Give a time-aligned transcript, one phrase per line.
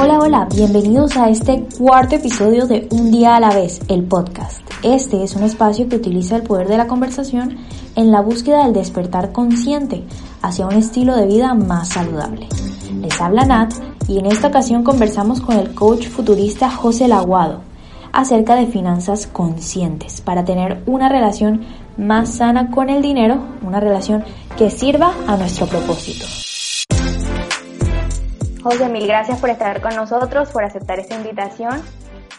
[0.00, 4.60] Hola, hola, bienvenidos a este cuarto episodio de Un día a la vez, el podcast.
[4.84, 7.56] Este es un espacio que utiliza el poder de la conversación
[7.96, 10.04] en la búsqueda del despertar consciente
[10.40, 12.46] hacia un estilo de vida más saludable.
[13.00, 13.74] Les habla Nat
[14.06, 17.62] y en esta ocasión conversamos con el coach futurista José Laguado
[18.12, 21.62] acerca de finanzas conscientes para tener una relación
[21.96, 24.22] más sana con el dinero, una relación
[24.56, 26.24] que sirva a nuestro propósito.
[28.70, 31.82] José, mil gracias por estar con nosotros, por aceptar esta invitación.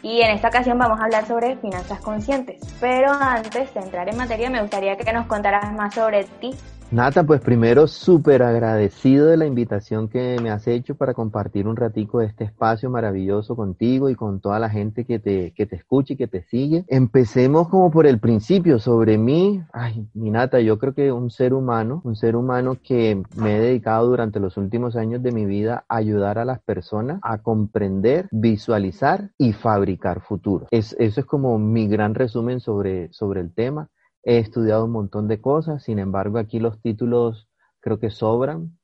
[0.04, 2.62] Y en esta ocasión vamos a hablar sobre finanzas conscientes.
[2.80, 6.55] Pero antes de entrar en materia, me gustaría que nos contaras más sobre ti,
[6.91, 11.75] Nata, pues primero súper agradecido de la invitación que me has hecho para compartir un
[11.75, 15.75] ratico de este espacio maravilloso contigo y con toda la gente que te, que te
[15.75, 16.85] escucha y que te sigue.
[16.88, 19.62] Empecemos como por el principio, sobre mí.
[19.71, 23.59] Ay, mi Nata, yo creo que un ser humano, un ser humano que me he
[23.59, 28.27] dedicado durante los últimos años de mi vida a ayudar a las personas a comprender,
[28.31, 30.68] visualizar y fabricar futuros.
[30.71, 33.90] Es, eso es como mi gran resumen sobre, sobre el tema
[34.23, 37.48] He estudiado un montón de cosas, sin embargo aquí los títulos
[37.79, 38.77] creo que sobran,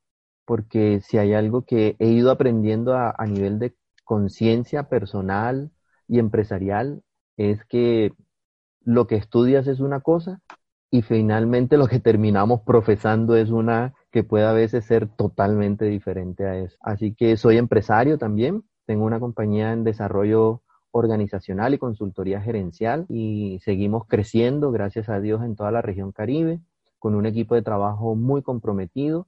[0.45, 5.72] porque si hay algo que he ido aprendiendo a, nivel de conciencia personal
[6.08, 7.03] y empresarial,
[7.38, 8.13] es que
[8.81, 10.41] lo que estudias es una cosa
[10.91, 16.45] y finalmente lo que terminamos profesando es una que puede a veces ser totalmente diferente
[16.45, 16.78] a eso.
[16.81, 20.61] Así que soy empresario también, tengo una compañía en desarrollo
[20.96, 26.62] organizacional y consultoría gerencial y seguimos creciendo, gracias a Dios, en toda la región Caribe,
[27.00, 29.28] con un equipo de trabajo muy comprometido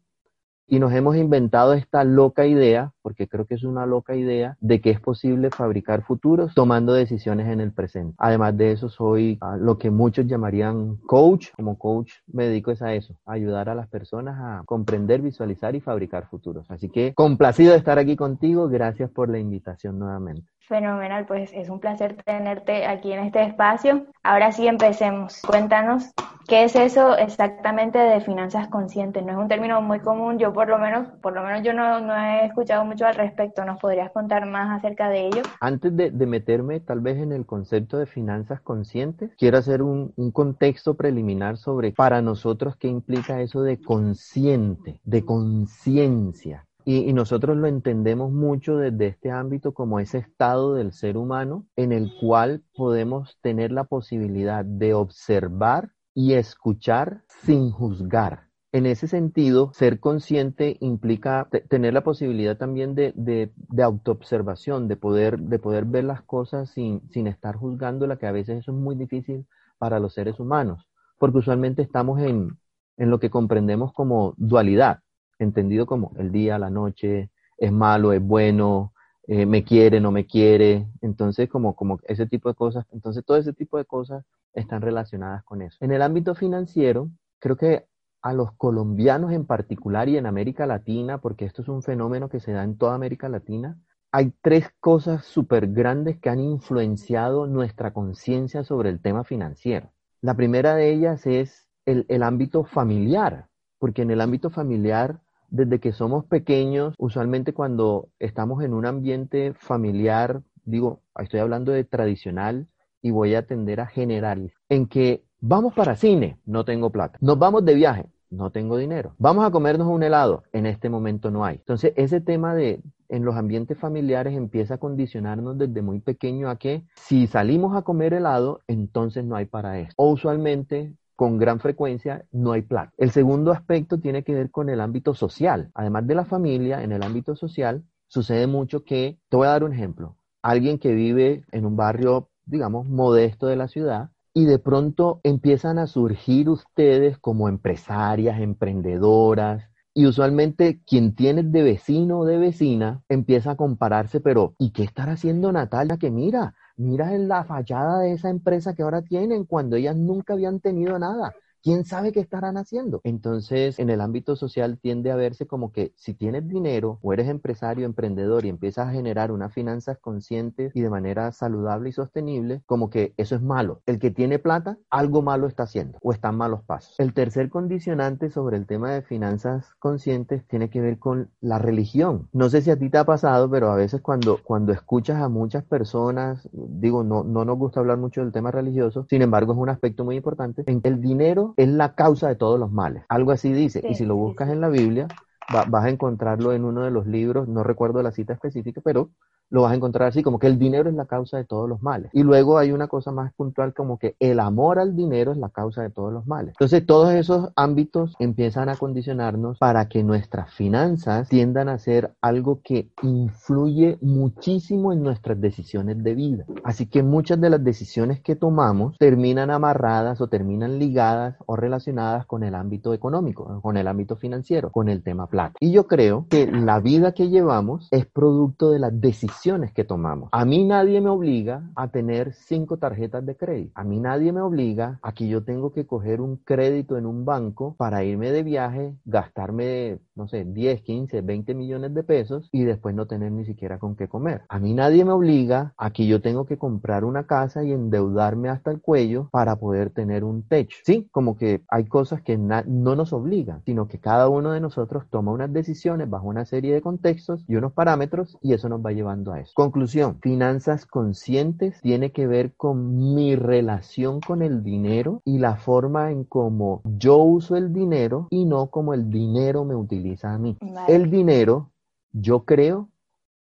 [0.70, 4.82] y nos hemos inventado esta loca idea, porque creo que es una loca idea, de
[4.82, 8.16] que es posible fabricar futuros tomando decisiones en el presente.
[8.18, 11.48] Además de eso, soy ah, lo que muchos llamarían coach.
[11.56, 16.28] Como coach me dedico a eso, ayudar a las personas a comprender, visualizar y fabricar
[16.28, 16.70] futuros.
[16.70, 18.68] Así que complacido de estar aquí contigo.
[18.68, 20.50] Gracias por la invitación nuevamente.
[20.68, 24.06] Fenomenal, pues es un placer tenerte aquí en este espacio.
[24.22, 25.42] Ahora sí empecemos.
[25.48, 26.12] Cuéntanos
[26.46, 29.24] qué es eso exactamente de finanzas conscientes.
[29.24, 32.02] No es un término muy común, yo por lo menos, por lo menos yo no,
[32.02, 33.64] no he escuchado mucho al respecto.
[33.64, 35.42] ¿Nos podrías contar más acerca de ello?
[35.62, 40.12] Antes de, de meterme tal vez en el concepto de finanzas conscientes, quiero hacer un,
[40.18, 46.66] un contexto preliminar sobre para nosotros qué implica eso de consciente, de conciencia.
[46.90, 51.92] Y, nosotros lo entendemos mucho desde este ámbito como ese estado del ser humano en
[51.92, 58.48] el cual podemos tener la posibilidad de observar y escuchar sin juzgar.
[58.72, 65.40] En ese sentido, ser consciente implica tener la posibilidad también de, de, autoobservación, de poder,
[65.40, 68.96] de poder ver las cosas sin, sin estar juzgándola, que a veces eso es muy
[68.96, 69.46] difícil
[69.78, 70.88] para los seres humanos,
[71.18, 72.58] porque usualmente estamos en,
[72.96, 75.02] en lo que comprendemos como dualidad
[75.40, 78.94] entendido como el día, la noche, es malo, es bueno,
[79.28, 83.38] eh, me quiere, no me quiere, entonces como, como ese tipo de cosas, entonces todo
[83.38, 85.78] ese tipo de cosas están relacionadas con eso.
[85.82, 87.10] En el ámbito financiero,
[87.40, 87.88] creo que
[88.22, 92.40] a los colombianos en particular y en América Latina, porque esto es un fenómeno que
[92.40, 93.78] se da en toda América Latina,
[94.12, 99.92] hay tres cosas súper grandes que han influenciado nuestra conciencia sobre el tema financiero.
[100.22, 103.48] La primera de ellas es el, el ámbito familiar,
[103.78, 109.54] porque en el ámbito familiar desde que somos pequeños, usualmente cuando estamos en un ambiente
[109.54, 112.68] familiar, digo, estoy hablando de tradicional
[113.02, 117.18] y voy a tender a general, en que vamos para cine, no tengo plata.
[117.22, 119.14] Nos vamos de viaje, no tengo dinero.
[119.18, 121.58] Vamos a comernos un helado, en este momento no hay.
[121.58, 126.58] Entonces, ese tema de en los ambientes familiares empieza a condicionarnos desde muy pequeño a
[126.58, 129.94] que si salimos a comer helado, entonces no hay para eso.
[129.96, 132.94] O usualmente con gran frecuencia no hay plata.
[132.96, 135.72] El segundo aspecto tiene que ver con el ámbito social.
[135.74, 139.64] Además de la familia, en el ámbito social sucede mucho que, te voy a dar
[139.64, 144.60] un ejemplo, alguien que vive en un barrio, digamos, modesto de la ciudad, y de
[144.60, 149.64] pronto empiezan a surgir ustedes como empresarias, emprendedoras,
[149.96, 154.84] y usualmente quien tiene de vecino o de vecina empieza a compararse, pero ¿y qué
[154.84, 155.98] estará haciendo Natalia?
[155.98, 160.60] Que mira, mira la fachada de esa empresa que ahora tienen cuando ellas nunca habían
[160.60, 161.36] tenido nada.
[161.64, 163.02] ¿Quién sabe qué estarán haciendo?
[163.04, 167.28] Entonces, en el ámbito social tiende a verse como que si tienes dinero o eres
[167.28, 172.62] empresario, emprendedor y empiezas a generar unas finanzas conscientes y de manera saludable y sostenible,
[172.66, 173.82] como que eso es malo.
[173.86, 176.96] El que tiene plata, algo malo está haciendo o están malos pasos.
[177.00, 182.30] El tercer condicionante sobre el tema de finanzas conscientes tiene que ver con la religión.
[182.34, 185.30] No sé si a ti te ha pasado, pero a veces cuando, cuando escuchas a
[185.30, 189.60] muchas personas, digo, no, no nos gusta hablar mucho del tema religioso, sin embargo es
[189.60, 193.04] un aspecto muy importante, en que el dinero es la causa de todos los males.
[193.10, 193.82] Algo así dice.
[193.88, 195.08] y si lo buscas en la Biblia,
[195.50, 199.12] vas a encontrarlo en uno de los libros, no recuerdo la cita específica, pero
[199.50, 201.82] lo vas a encontrar así, como que el dinero es la causa de todos los
[201.82, 202.10] males.
[202.14, 205.50] Y luego hay una cosa más puntual como que el amor al dinero es la
[205.50, 206.50] causa de todos los males.
[206.56, 212.62] Entonces todos esos ámbitos empiezan a condicionarnos para que nuestras finanzas tiendan a ser algo
[212.64, 216.46] que influye muchísimo en nuestras decisiones de vida.
[216.64, 222.26] Así que muchas de las decisiones que tomamos terminan amarradas o terminan ligadas o relacionadas
[222.26, 225.56] con el ámbito económico, con el ámbito financiero, con el tema plata.
[225.60, 229.37] Y yo creo que la vida que llevamos es producto de las decisiones
[229.74, 230.30] que tomamos.
[230.32, 233.72] A mí nadie me obliga a tener cinco tarjetas de crédito.
[233.76, 237.24] A mí nadie me obliga a que yo tengo que coger un crédito en un
[237.24, 242.64] banco para irme de viaje, gastarme, no sé, 10, 15, 20 millones de pesos y
[242.64, 244.42] después no tener ni siquiera con qué comer.
[244.50, 248.50] A mí nadie me obliga a que yo tengo que comprar una casa y endeudarme
[248.50, 250.80] hasta el cuello para poder tener un techo.
[250.84, 255.06] Sí, como que hay cosas que no nos obligan, sino que cada uno de nosotros
[255.10, 258.92] toma unas decisiones bajo una serie de contextos y unos parámetros y eso nos va
[258.92, 259.52] llevando a eso.
[259.56, 266.12] Conclusión, finanzas conscientes tiene que ver con mi relación con el dinero y la forma
[266.12, 270.58] en cómo yo uso el dinero y no como el dinero me utiliza a mí.
[270.88, 271.72] El dinero,
[272.12, 272.90] yo creo,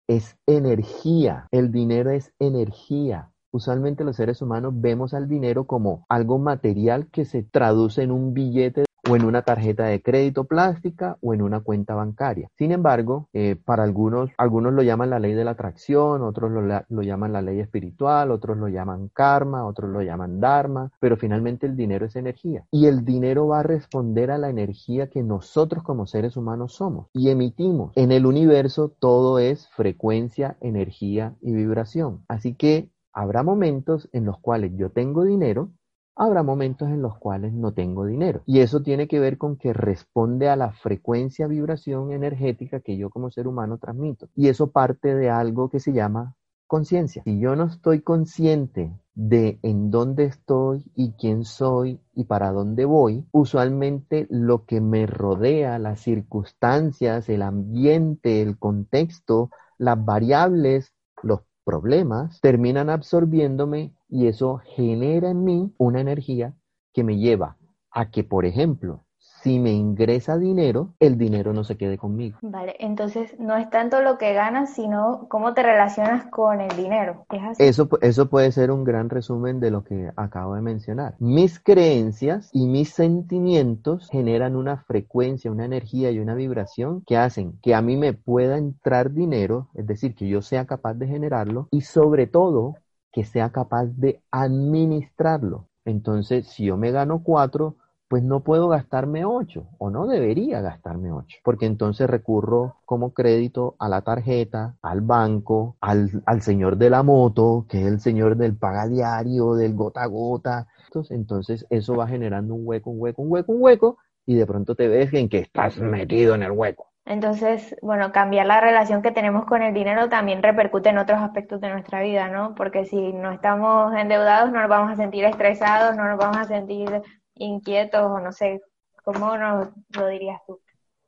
[0.07, 1.47] es energía.
[1.51, 3.31] El dinero es energía.
[3.51, 8.33] Usualmente los seres humanos vemos al dinero como algo material que se traduce en un
[8.33, 12.49] billete o en una tarjeta de crédito plástica o en una cuenta bancaria.
[12.57, 16.61] Sin embargo, eh, para algunos, algunos lo llaman la ley de la atracción, otros lo,
[16.61, 21.67] lo, llaman la ley espiritual, otros lo llaman karma, otros lo llaman dharma, pero finalmente
[21.67, 25.83] el dinero es energía y el dinero va a responder a la energía que nosotros
[25.83, 27.91] como seres humanos somos y emitimos.
[27.95, 32.23] En el universo todo es frecuencia, energía y vibración.
[32.27, 35.71] Así que habrá momentos en los cuales yo tengo dinero
[36.17, 38.41] habrá momentos en los cuales no tengo dinero.
[38.45, 43.09] Y eso tiene que ver con que responde a la frecuencia, vibración energética que yo
[43.09, 44.27] como ser humano transmito.
[44.35, 46.35] Y eso parte de algo que se llama
[46.65, 47.23] conciencia.
[47.23, 52.85] Si yo no estoy consciente de en dónde estoy y quién soy y para dónde
[52.85, 60.93] voy, usualmente lo que me rodea, las circunstancias, el ambiente, el contexto, las variables,
[61.23, 66.53] los problemas terminan absorbiéndome y eso genera en mí una energía
[66.93, 67.57] que me lleva
[67.91, 69.03] a que, por ejemplo,
[69.47, 72.37] si me ingresa dinero, el dinero no se quede conmigo.
[72.41, 77.25] Vale, entonces no es tanto lo que ganas, sino cómo te relacionas con el dinero.
[77.57, 81.15] Eso, eso puede ser un gran resumen de lo que acabo de mencionar.
[81.19, 87.57] Mis creencias y mis sentimientos generan una frecuencia, una energía y una vibración que hacen
[87.61, 91.69] que a mí me pueda entrar dinero, es decir, que yo sea capaz de generarlo
[91.71, 92.75] y sobre todo
[93.13, 95.69] que sea capaz de administrarlo.
[95.85, 97.77] Entonces, si yo me gano cuatro,
[98.07, 103.75] pues no puedo gastarme 8 o no debería gastarme 8, porque entonces recurro como crédito
[103.79, 108.37] a la tarjeta, al banco, al, al, señor de la moto, que es el señor
[108.37, 110.67] del paga diario, del gota a gota.
[110.85, 114.45] Entonces, entonces eso va generando un hueco, un hueco, un hueco, un hueco, y de
[114.45, 116.87] pronto te ves en que estás metido en el hueco.
[117.05, 121.61] Entonces, bueno, cambiar la relación que tenemos con el dinero también repercute en otros aspectos
[121.61, 122.53] de nuestra vida, ¿no?
[122.53, 126.43] Porque si no estamos endeudados, no nos vamos a sentir estresados, no nos vamos a
[126.43, 127.01] sentir
[127.39, 128.61] inquietos o no sé,
[129.03, 130.59] ¿cómo lo dirías tú?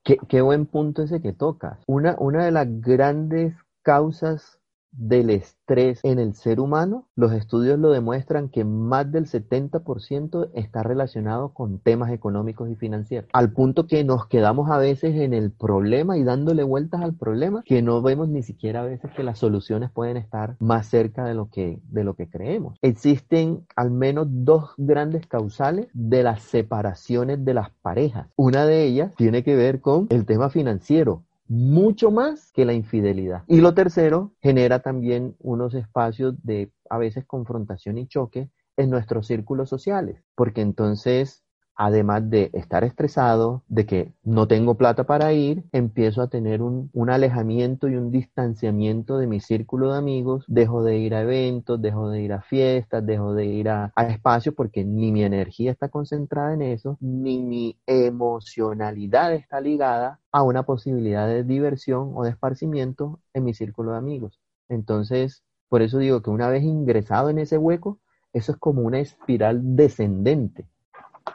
[0.03, 1.79] Qué, qué buen punto ese que tocas.
[1.87, 4.58] Una, una de las grandes causas
[4.91, 10.83] del estrés en el ser humano, los estudios lo demuestran que más del 70% está
[10.83, 15.51] relacionado con temas económicos y financieros, al punto que nos quedamos a veces en el
[15.51, 19.39] problema y dándole vueltas al problema, que no vemos ni siquiera a veces que las
[19.39, 22.77] soluciones pueden estar más cerca de lo que, de lo que creemos.
[22.81, 28.27] Existen al menos dos grandes causales de las separaciones de las parejas.
[28.35, 33.43] Una de ellas tiene que ver con el tema financiero mucho más que la infidelidad.
[33.47, 39.27] Y lo tercero, genera también unos espacios de a veces confrontación y choque en nuestros
[39.27, 41.43] círculos sociales, porque entonces
[41.79, 46.89] además de estar estresado, de que no tengo plata para ir, empiezo a tener un,
[47.09, 52.09] alejamiento y un distanciamiento de mi círculo de amigos, dejo de ir a eventos, dejo
[52.09, 55.87] de ir a fiestas, dejo de ir a, a espacios porque ni mi energía está
[55.87, 62.31] concentrada en eso, ni mi emocionalidad está ligada a una posibilidad de diversión o de
[62.31, 64.41] esparcimiento en mi círculo de amigos.
[64.67, 67.99] Entonces, por eso digo que una vez ingresado en ese hueco,
[68.33, 70.67] eso es como una espiral descendente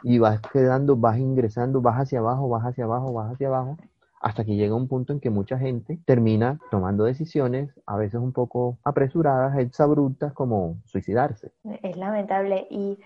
[0.03, 3.77] y vas quedando, vas ingresando, vas hacia abajo, vas hacia abajo, vas hacia abajo,
[4.21, 8.31] hasta que llega un punto en que mucha gente termina tomando decisiones, a veces un
[8.31, 11.51] poco apresuradas, exabruptas, como suicidarse.
[11.83, 12.67] Es lamentable.
[12.69, 12.99] ¿Y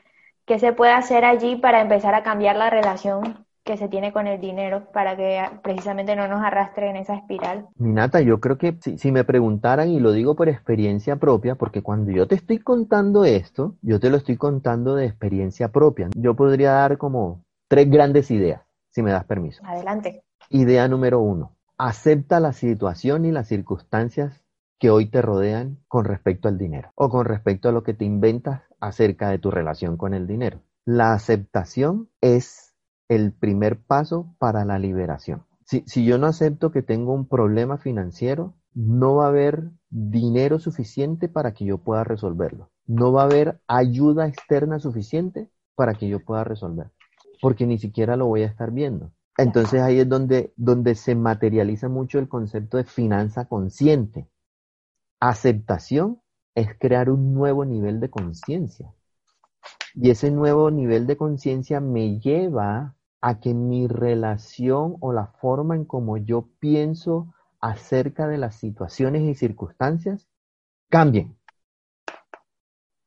[0.45, 4.25] qué se puede hacer allí para empezar a cambiar la relación que se tiene con
[4.25, 7.67] el dinero para que precisamente no nos arrastre en esa espiral.
[7.77, 11.83] Minata, yo creo que si, si, me preguntaran, y lo digo por experiencia propia, porque
[11.83, 16.09] cuando yo te estoy contando esto, yo te lo estoy contando de experiencia propia.
[16.15, 19.61] Yo podría dar como tres grandes ideas, si me das permiso.
[19.63, 20.23] Adelante.
[20.49, 24.43] Idea número uno, acepta la situación y las circunstancias
[24.79, 28.05] que hoy te rodean con respecto al dinero o con respecto a lo que te
[28.05, 30.59] inventas acerca de tu relación con el dinero.
[30.85, 32.68] La aceptación es
[33.09, 35.43] el primer paso para la liberación.
[35.65, 40.59] Si, si, yo no acepto que tengo un problema financiero, no va a haber dinero
[40.59, 42.69] suficiente para que yo pueda resolverlo.
[42.85, 46.91] No va a haber ayuda externa suficiente para que yo pueda resolver,
[47.41, 49.11] porque ni siquiera lo voy a estar viendo.
[49.37, 54.27] Entonces ahí es donde, donde se materializa mucho el concepto de finanza consciente.
[55.19, 56.21] Aceptación
[56.55, 58.93] es crear un nuevo nivel de conciencia.
[59.93, 65.75] Y ese nuevo nivel de conciencia me lleva a que mi relación o la forma
[65.75, 70.27] en como yo pienso acerca de las situaciones y circunstancias
[70.89, 71.37] cambien.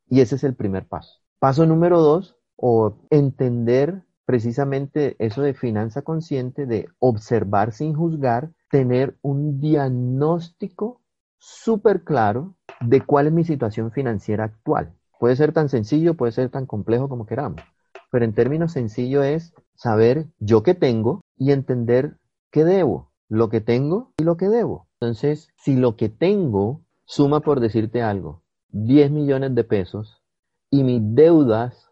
[0.09, 1.21] Y ese es el primer paso.
[1.39, 9.17] Paso número dos, o entender precisamente eso de finanza consciente, de observar sin juzgar, tener
[9.21, 11.01] un diagnóstico
[11.39, 14.95] súper claro de cuál es mi situación financiera actual.
[15.19, 17.63] Puede ser tan sencillo, puede ser tan complejo como queramos,
[18.11, 22.17] pero en términos sencillos es saber yo qué tengo y entender
[22.53, 24.87] qué debo, lo que tengo y lo que debo.
[25.01, 30.23] Entonces, si lo que tengo suma, por decirte algo, 10 millones de pesos
[30.71, 31.91] y mis deudas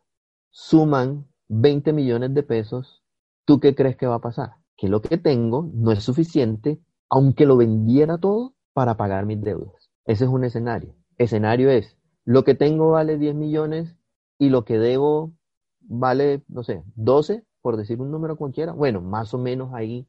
[0.51, 3.03] suman 20 millones de pesos,
[3.45, 4.51] ¿tú qué crees que va a pasar?
[4.77, 9.91] Que lo que tengo no es suficiente, aunque lo vendiera todo, para pagar mis deudas.
[10.05, 10.95] Ese es un escenario.
[11.19, 13.97] Escenario es, lo que tengo vale 10 millones
[14.39, 15.33] y lo que debo
[15.81, 18.73] vale, no sé, 12, por decir un número cualquiera.
[18.73, 20.07] Bueno, más o menos ahí,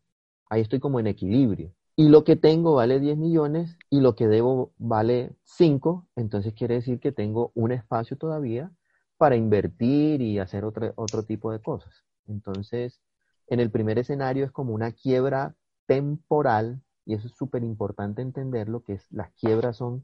[0.49, 1.73] ahí estoy como en equilibrio.
[1.95, 6.75] Y lo que tengo vale 10 millones y lo que debo vale 5, entonces quiere
[6.75, 8.71] decir que tengo un espacio todavía
[9.17, 12.03] para invertir y hacer otro, otro tipo de cosas.
[12.27, 13.01] Entonces,
[13.47, 15.55] en el primer escenario es como una quiebra
[15.85, 20.03] temporal, y eso es súper importante entenderlo, que es, las quiebras son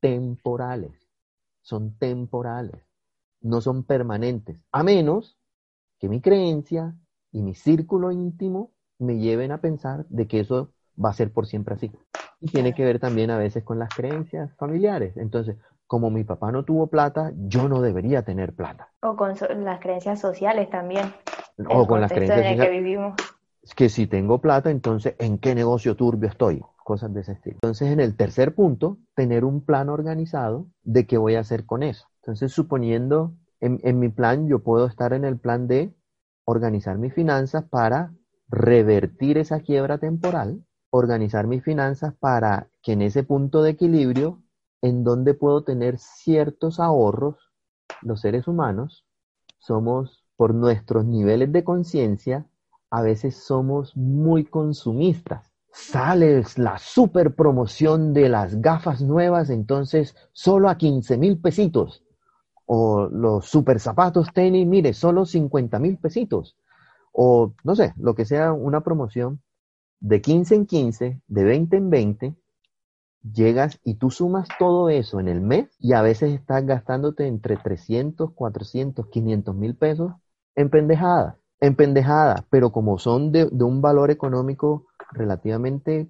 [0.00, 1.08] temporales,
[1.60, 2.82] son temporales,
[3.40, 5.38] no son permanentes, a menos
[5.98, 6.94] que mi creencia
[7.32, 10.72] y mi círculo íntimo me lleven a pensar de que eso
[11.02, 11.92] va a ser por siempre así.
[12.40, 15.16] Y tiene que ver también a veces con las creencias familiares.
[15.16, 18.92] Entonces, como mi papá no tuvo plata, yo no debería tener plata.
[19.00, 19.34] O con
[19.64, 21.12] las creencias sociales también.
[21.68, 23.14] O con las creencias en el que vivimos.
[23.62, 26.62] Es que si tengo plata, entonces, ¿en qué negocio turbio estoy?
[26.84, 27.56] Cosas de ese estilo.
[27.56, 31.82] Entonces, en el tercer punto, tener un plan organizado de qué voy a hacer con
[31.82, 32.06] eso.
[32.22, 35.94] Entonces, suponiendo, en, mi plan, yo puedo estar en el plan de
[36.44, 38.14] organizar mis finanzas para
[38.48, 44.42] revertir esa quiebra temporal, organizar mis finanzas para que en ese punto de equilibrio
[44.82, 47.36] en donde puedo tener ciertos ahorros,
[48.02, 49.06] los seres humanos
[49.58, 52.46] somos, por nuestros niveles de conciencia,
[52.90, 55.50] a veces somos muy consumistas.
[55.72, 62.05] Sale la super promoción de las gafas nuevas, entonces solo a 15 mil pesitos.
[62.66, 66.56] O los super zapatos tenis, mire, solo 50 mil pesitos.
[67.12, 69.40] O no sé, lo que sea una promoción
[70.00, 72.36] de 15 en 15, de 20 en 20,
[73.32, 77.56] llegas y tú sumas todo eso en el mes y a veces estás gastándote entre
[77.56, 80.12] 300, 400, 500 mil pesos
[80.54, 86.08] en pendejadas, en pendejadas, pero como son de, de un valor económico relativamente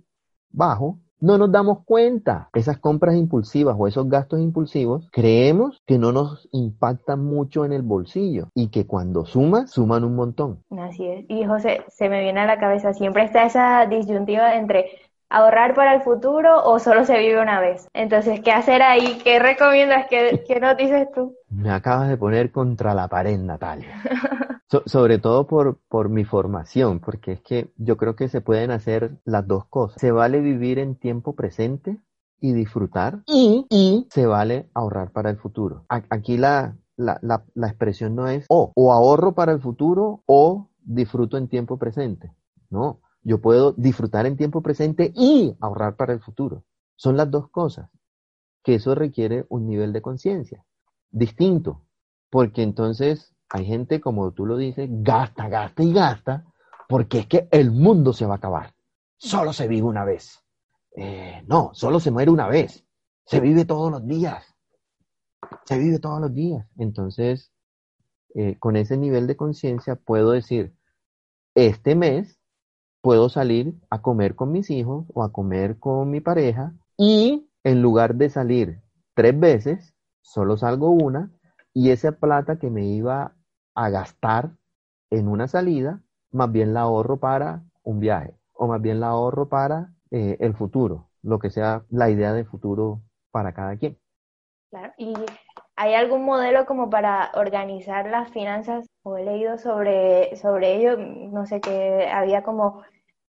[0.50, 2.48] bajo, no nos damos cuenta.
[2.54, 7.82] Esas compras impulsivas o esos gastos impulsivos, creemos que no nos impactan mucho en el
[7.82, 10.62] bolsillo y que cuando sumas, suman un montón.
[10.78, 11.24] Así es.
[11.28, 14.86] Y José, se me viene a la cabeza, siempre está esa disyuntiva entre
[15.28, 17.88] ahorrar para el futuro o solo se vive una vez.
[17.92, 19.18] Entonces, ¿qué hacer ahí?
[19.24, 20.06] ¿Qué recomiendas?
[20.08, 21.34] ¿Qué, qué nos dices tú?
[21.50, 24.02] Me acabas de poner contra la pared, Natalia.
[24.86, 29.16] sobre todo por, por mi formación, porque es que yo creo que se pueden hacer
[29.24, 30.00] las dos cosas.
[30.00, 31.98] Se vale vivir en tiempo presente
[32.40, 35.84] y disfrutar y, y se vale ahorrar para el futuro.
[35.88, 40.68] Aquí la, la, la, la expresión no es o, o ahorro para el futuro o
[40.82, 42.32] disfruto en tiempo presente.
[42.68, 46.62] No, yo puedo disfrutar en tiempo presente y ahorrar para el futuro.
[46.94, 47.90] Son las dos cosas.
[48.62, 50.64] Que eso requiere un nivel de conciencia
[51.10, 51.82] distinto.
[52.30, 56.44] Porque entonces hay gente, como tú lo dices, gasta, gasta y gasta,
[56.88, 58.74] porque es que el mundo se va a acabar.
[59.16, 60.40] Solo se vive una vez.
[60.94, 62.86] Eh, no, solo se muere una vez.
[63.24, 64.54] Se vive todos los días.
[65.64, 66.64] Se vive todos los días.
[66.78, 67.50] Entonces,
[68.36, 70.76] eh, con ese nivel de conciencia puedo decir,
[71.56, 72.38] este mes
[73.06, 77.80] puedo salir a comer con mis hijos o a comer con mi pareja y en
[77.80, 78.80] lugar de salir
[79.14, 81.30] tres veces, solo salgo una
[81.72, 83.36] y esa plata que me iba
[83.76, 84.50] a gastar
[85.10, 89.48] en una salida, más bien la ahorro para un viaje o más bien la ahorro
[89.48, 93.96] para eh, el futuro, lo que sea la idea de futuro para cada quien.
[94.70, 95.14] Claro, y
[95.76, 98.84] ¿hay algún modelo como para organizar las finanzas?
[99.04, 102.82] O he leído sobre, sobre ello, no sé, que había como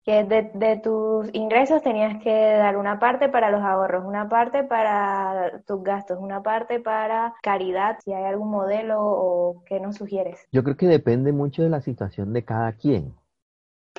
[0.05, 5.63] que de, tus ingresos tenías que dar una parte para los ahorros, una parte para
[5.67, 10.41] tus gastos, una parte para caridad, si hay algún modelo o qué nos sugieres.
[10.51, 13.15] Yo creo que depende mucho de la situación de cada quien,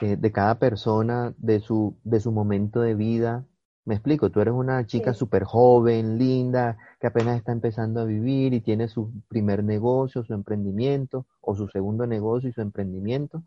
[0.02, 3.46] de cada persona, de su, de su momento de vida.
[3.86, 8.54] Me explico, tú eres una chica súper joven, linda, que apenas está empezando a vivir
[8.54, 13.44] y tiene su primer negocio, su emprendimiento, o su segundo negocio y su emprendimiento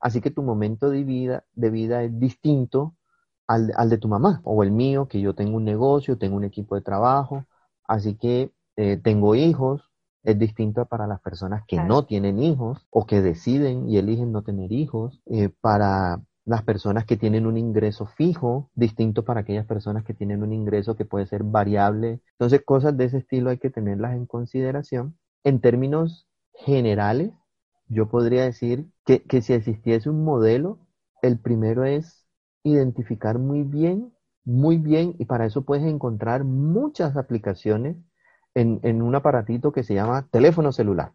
[0.00, 2.94] Así que tu momento de vida, de vida es distinto
[3.46, 6.74] al, de tu mamá o el mío, que yo tengo un negocio, tengo un equipo
[6.74, 7.46] de trabajo,
[7.84, 9.82] así que eh, tengo hijos,
[10.22, 14.42] es distinto para las personas que no tienen hijos o que deciden y eligen no
[14.42, 20.04] tener hijos, eh, para las personas que tienen un ingreso fijo, distinto para aquellas personas
[20.04, 22.20] que tienen un ingreso que puede ser variable.
[22.32, 25.18] Entonces, cosas de ese estilo hay que tenerlas en consideración.
[25.44, 27.32] En términos generales,
[27.88, 30.78] yo podría decir que, si existiese un modelo,
[31.22, 32.26] el primero es
[32.62, 34.12] identificar muy bien,
[34.44, 37.96] muy bien, y para eso puedes encontrar muchas aplicaciones
[38.54, 41.12] en, en un aparatito que se llama teléfono celular.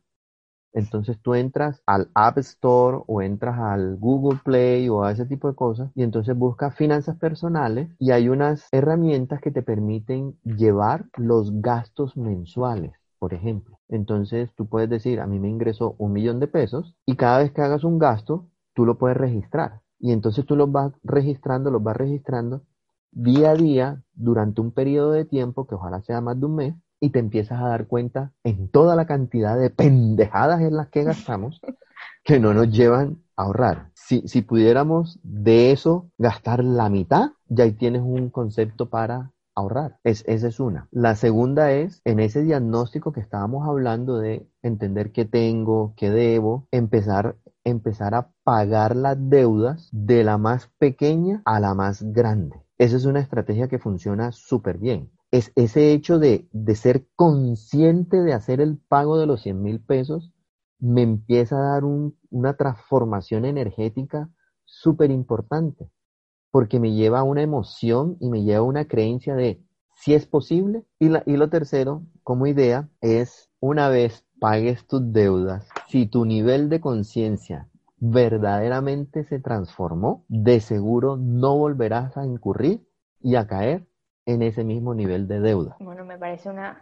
[0.73, 5.47] Entonces tú entras al App Store o entras al Google Play o a ese tipo
[5.47, 11.05] de cosas y entonces buscas finanzas personales y hay unas herramientas que te permiten llevar
[11.15, 13.79] los gastos mensuales por ejemplo.
[13.87, 17.53] Entonces tú puedes decir, a mí me ingresó un millón de pesos y cada vez
[17.53, 19.79] que hagas un gasto, tú lo puedes registrar.
[19.97, 22.63] Y entonces tú los vas registrando, los vas registrando
[23.11, 26.75] día a día durante un periodo de tiempo, que ojalá sea más de un mes,
[26.99, 31.05] y te empiezas a dar cuenta en toda la cantidad de pendejadas en las que
[31.05, 31.61] gastamos
[32.25, 33.91] que no nos llevan a ahorrar.
[33.93, 39.99] Si, si pudiéramos de eso gastar la mitad, ya ahí tienes un concepto para ahorrar.
[40.03, 40.87] Es, esa es una.
[40.91, 46.67] La segunda es, en ese diagnóstico que estábamos hablando de entender qué tengo, qué debo,
[46.71, 52.57] empezar empezar a pagar las deudas de la más pequeña a la más grande.
[52.77, 55.11] Esa es una estrategia que funciona súper bien.
[55.31, 59.79] Es ese hecho de, de, ser consciente de hacer el pago de los 100 mil
[59.79, 60.33] pesos
[60.79, 64.29] me empieza a dar un, una transformación energética
[64.65, 65.89] súper importante
[66.53, 69.59] porque me lleva a una emoción y me lleva a una creencia de
[69.95, 70.83] si es posible.
[70.99, 76.79] Y, lo tercero, como idea, es una vez pagues tus deudas, si tu nivel de
[76.79, 82.85] conciencia verdaderamente se transformó, de seguro no volverás a incurrir
[83.19, 83.87] y a caer
[84.27, 85.75] en ese mismo nivel de deuda.
[85.79, 86.79] Bueno, me parece una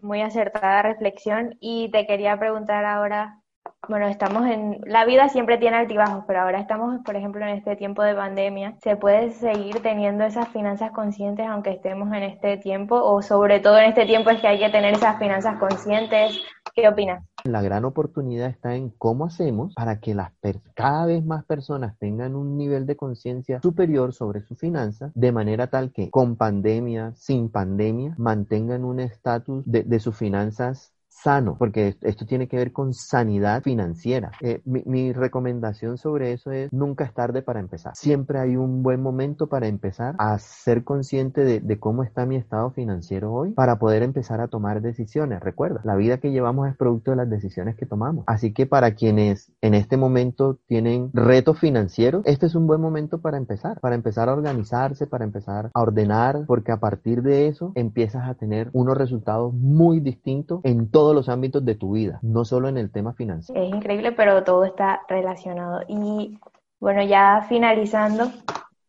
[0.00, 3.43] muy acertada reflexión y te quería preguntar ahora
[3.88, 7.76] bueno, estamos en, la vida siempre tiene altibajos, pero ahora estamos, por ejemplo, en este
[7.76, 8.76] tiempo de pandemia.
[8.82, 12.96] ¿Se puede seguir teniendo esas finanzas conscientes aunque estemos en este tiempo?
[12.96, 16.38] O sobre todo en este tiempo es que hay que tener esas finanzas conscientes.
[16.74, 17.22] ¿Qué opinas?
[17.44, 20.32] La gran oportunidad está en cómo hacemos para que las
[20.74, 25.66] cada vez más personas tengan un nivel de conciencia superior sobre sus finanzas, de manera
[25.68, 31.96] tal que con pandemia, sin pandemia, mantengan un estatus de, de sus finanzas sano, porque
[32.02, 34.32] esto tiene que ver con sanidad financiera.
[34.40, 37.94] Eh, mi, recomendación sobre eso es nunca es tarde para empezar.
[37.94, 42.70] Siempre hay un buen momento para empezar a ser consciente de, cómo está mi estado
[42.70, 45.40] financiero hoy para poder empezar a tomar decisiones.
[45.40, 48.24] Recuerda, la vida que llevamos es producto de las decisiones que tomamos.
[48.26, 53.20] Así que para quienes en este momento tienen retos financieros, este es un buen momento
[53.20, 57.72] para empezar, para empezar a organizarse, para empezar a ordenar, porque a partir de eso
[57.74, 62.18] empiezas a tener unos resultados muy distintos en todo todos los ámbitos de tu vida,
[62.22, 63.62] no solo en el tema financiero.
[63.62, 65.82] Es increíble, pero todo está relacionado.
[65.86, 66.38] Y
[66.80, 68.30] bueno, ya finalizando,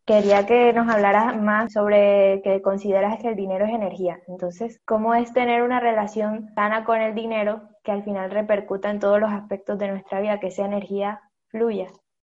[0.06, 4.18] quería que nos hablaras más sobre que consideras que el dinero es energía.
[4.28, 8.98] Entonces, ¿cómo es tener una relación sana con el dinero que al final repercuta en
[8.98, 11.88] todos los aspectos de nuestra vida, que esa energía fluya?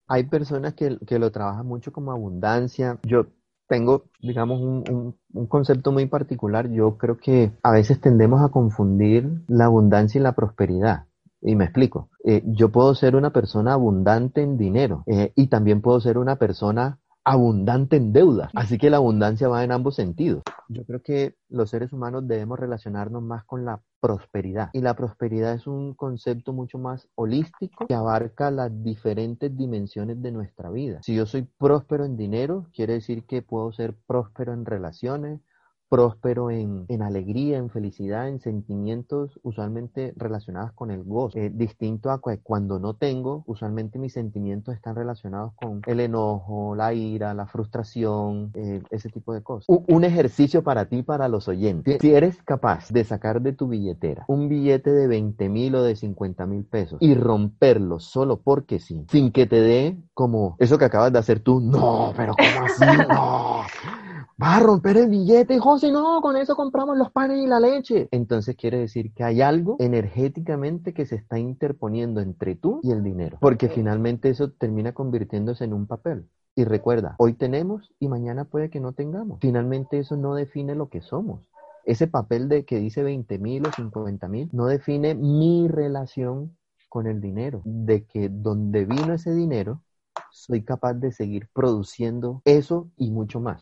[0.09, 2.99] Hay personas que, que lo trabajan mucho como abundancia.
[3.05, 3.27] Yo
[3.69, 5.17] tengo, digamos, un,
[5.49, 6.71] concepto muy particular.
[6.71, 11.07] Yo creo que a veces tendemos a confundir la abundancia y la prosperidad.
[11.43, 12.09] Y me explico.
[12.25, 16.37] Eh, yo puedo ser una persona abundante en dinero eh, y también puedo ser una
[16.37, 18.51] persona abundante en deuda.
[18.55, 20.43] Así que la abundancia va en ambos sentidos.
[20.69, 24.71] Yo creo que los seres humanos debemos relacionarnos más con la prosperidad.
[24.73, 30.31] Y la prosperidad es un concepto mucho más holístico que abarca las diferentes dimensiones de
[30.31, 31.01] nuestra vida.
[31.03, 35.41] Si yo soy próspero en dinero, quiere decir que puedo ser próspero en relaciones,
[35.89, 41.39] próspero en, alegría, en felicidad, en sentimientos usualmente relacionados con el gozo.
[41.39, 46.93] Eh, distinto a cuando no tengo, usualmente mis sentimientos están relacionados con el enojo, la
[46.93, 49.67] ira, la frustración, eh, ese tipo de cosas.
[49.69, 51.99] un ejercicio para ti, para los oyentes.
[52.01, 55.97] Si eres capaz de sacar de tu billetera un billete de 20 mil o de
[55.97, 60.85] 50 mil pesos y romperlo solo porque sí, sin que te dé como eso que
[60.85, 62.85] acabas de hacer tú, no, pero ¿cómo así?
[63.09, 64.06] No
[64.43, 68.09] va a romper el billete, José, no, con eso compramos los panes y la leche.
[68.11, 73.03] Entonces quiere decir que hay algo energéticamente que se está interponiendo entre tú y el
[73.03, 76.29] dinero, porque finalmente eso termina convirtiéndose en un papel.
[76.55, 79.41] Y recuerda, hoy tenemos y mañana puede que no tengamos.
[79.41, 81.49] Finalmente eso no define lo que somos.
[81.85, 86.57] Ese papel de que dice 20 mil o 50 mil no define mi relación
[86.89, 89.83] con el dinero, de que donde vino ese dinero,
[90.31, 93.61] soy capaz de seguir produciendo eso y mucho más.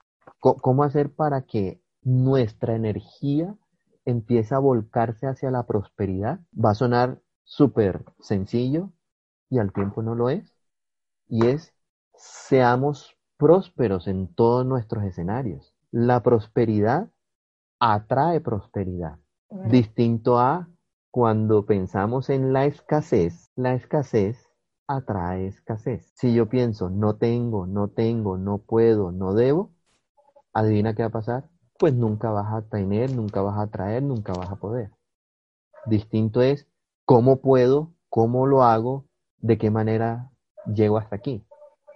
[0.53, 3.57] ¿Cómo hacer para que nuestra energía
[4.05, 6.41] empiece a volcarse hacia la prosperidad?
[6.53, 8.93] Va a sonar súper sencillo
[9.49, 10.55] y al tiempo no lo es.
[11.29, 11.73] Y es,
[12.15, 15.75] seamos prósperos en todos nuestros escenarios.
[15.91, 17.11] La prosperidad
[17.81, 19.19] atrae prosperidad.
[19.71, 20.69] Distinto a
[21.11, 24.51] cuando pensamos en la escasez, la escasez
[24.87, 26.13] atrae escasez.
[26.17, 29.74] Si yo pienso, no tengo, no tengo, no puedo, no debo,
[30.55, 34.33] adivina qué va a pasar, pues nunca vas a tener, nunca vas a traer, nunca
[34.33, 34.93] vas a poder.
[35.87, 36.67] Distinto es
[37.05, 39.05] cómo puedo, cómo lo hago,
[39.39, 40.31] de qué manera
[40.73, 41.45] llego hasta aquí.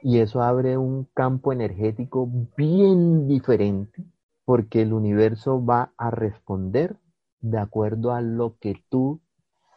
[0.02, 4.04] Y eso abre un campo energético bien diferente
[4.44, 6.98] porque el universo va a responder
[7.40, 9.20] de acuerdo a lo que tú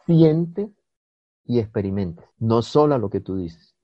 [0.06, 0.70] sientes
[1.44, 3.74] y experimentes, no solo a lo que tú dices.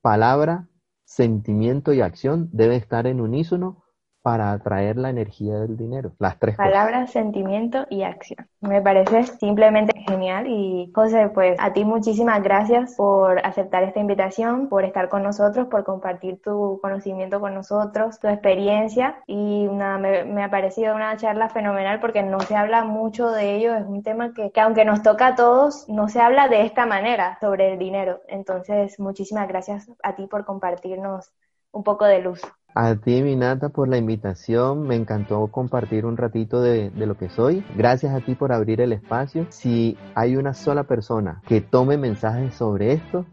[0.00, 0.68] Palabra,
[1.04, 3.83] sentimiento y acción deben estar en unísono
[4.24, 6.12] para atraer la energía del dinero.
[6.18, 8.48] Las tres Palabras, sentimiento y acción.
[8.62, 14.70] Me parece simplemente genial y José, pues a ti muchísimas gracias por aceptar esta invitación,
[14.70, 20.42] por estar con nosotros, por compartir tu conocimiento con nosotros, tu experiencia y una, me,
[20.42, 24.32] ha parecido una charla fenomenal porque no se habla mucho de ello, es un tema
[24.32, 28.22] que aunque nos toca a todos, no se habla de esta manera sobre el dinero.
[28.28, 31.30] Entonces, muchísimas gracias a ti por compartirnos
[31.72, 32.40] un poco de luz.
[32.76, 34.88] A ti, Minata, por la invitación.
[34.88, 37.64] Me encantó compartir un ratito de, lo que soy.
[37.76, 39.46] Gracias a ti por abrir el espacio.
[39.50, 43.26] Si hay una sola persona que tome mensajes sobre esto,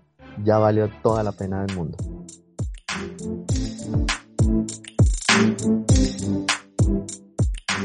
[0.43, 1.97] ya valió toda la pena del mundo.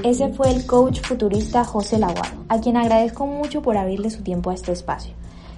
[0.05, 4.51] Ese fue el coach futurista José Laguado, a quien agradezco mucho por abrirle su tiempo
[4.51, 5.15] a este espacio.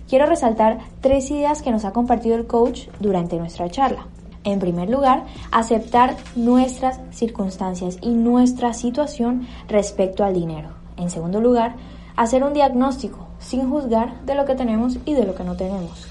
[0.08, 4.06] Quiero resaltar tres ideas que nos ha compartido el coach durante nuestra charla.
[4.44, 10.70] En primer lugar, aceptar nuestras circunstancias y nuestra situación respecto al dinero.
[10.96, 11.76] En segundo lugar,
[12.16, 16.06] hacer un diagnóstico sin juzgar de lo que tenemos y de lo que no tenemos.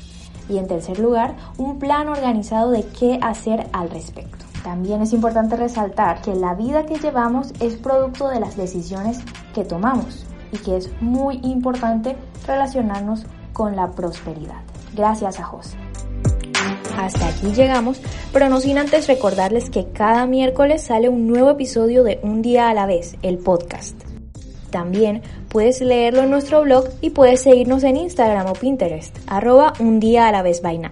[0.50, 4.46] Y en tercer lugar, un plan organizado de qué hacer al respecto.
[4.64, 9.20] También es importante resaltar que la vida que llevamos es producto de las decisiones
[9.54, 14.62] que tomamos y que es muy importante relacionarnos con la prosperidad.
[14.94, 15.87] Gracias a José.
[16.98, 18.02] Hasta aquí llegamos,
[18.34, 22.70] pero no sin antes recordarles que cada miércoles sale un nuevo episodio de Un día
[22.70, 23.96] a la vez, el podcast.
[24.72, 30.00] También puedes leerlo en nuestro blog y puedes seguirnos en Instagram o Pinterest, arroba un
[30.00, 30.92] día a la vez vaina.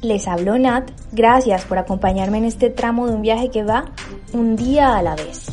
[0.00, 3.92] Les habló Nat, gracias por acompañarme en este tramo de un viaje que va
[4.32, 5.46] un día a la vez.